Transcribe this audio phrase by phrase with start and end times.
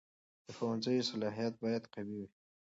[0.45, 2.27] د ښوونځي صلاحیت باید قوي وي.